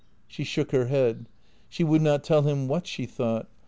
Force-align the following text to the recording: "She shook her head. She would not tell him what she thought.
"She 0.35 0.43
shook 0.43 0.71
her 0.71 0.87
head. 0.87 1.27
She 1.69 1.83
would 1.83 2.01
not 2.01 2.23
tell 2.23 2.41
him 2.41 2.67
what 2.67 2.87
she 2.87 3.05
thought. 3.05 3.45